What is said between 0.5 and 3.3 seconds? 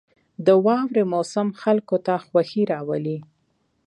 واورې موسم خلکو ته خوښي راولي.